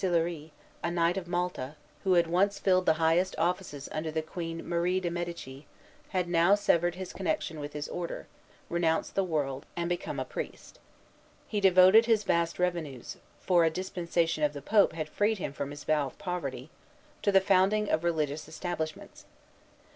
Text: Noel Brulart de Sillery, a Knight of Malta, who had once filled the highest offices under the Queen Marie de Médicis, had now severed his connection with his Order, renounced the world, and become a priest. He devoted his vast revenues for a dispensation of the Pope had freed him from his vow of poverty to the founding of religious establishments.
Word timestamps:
Noel 0.03 0.13
Brulart 0.13 0.15
de 0.15 0.19
Sillery, 0.47 0.51
a 0.83 0.89
Knight 0.89 1.15
of 1.17 1.27
Malta, 1.27 1.75
who 2.03 2.13
had 2.13 2.25
once 2.25 2.57
filled 2.57 2.87
the 2.87 2.95
highest 2.95 3.35
offices 3.37 3.87
under 3.91 4.09
the 4.09 4.23
Queen 4.23 4.67
Marie 4.67 4.99
de 4.99 5.11
Médicis, 5.11 5.65
had 6.09 6.27
now 6.27 6.55
severed 6.55 6.95
his 6.95 7.13
connection 7.13 7.59
with 7.59 7.73
his 7.73 7.87
Order, 7.87 8.25
renounced 8.67 9.13
the 9.13 9.23
world, 9.23 9.67
and 9.75 9.87
become 9.87 10.19
a 10.19 10.25
priest. 10.25 10.79
He 11.47 11.59
devoted 11.61 12.07
his 12.07 12.23
vast 12.23 12.57
revenues 12.57 13.17
for 13.41 13.63
a 13.63 13.69
dispensation 13.69 14.43
of 14.43 14.53
the 14.53 14.61
Pope 14.63 14.93
had 14.93 15.07
freed 15.07 15.37
him 15.37 15.53
from 15.53 15.69
his 15.69 15.83
vow 15.83 16.07
of 16.07 16.17
poverty 16.17 16.71
to 17.21 17.31
the 17.31 17.39
founding 17.39 17.87
of 17.87 18.03
religious 18.03 18.47
establishments. 18.49 19.25